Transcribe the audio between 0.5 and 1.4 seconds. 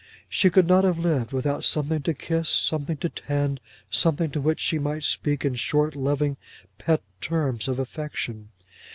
not have lived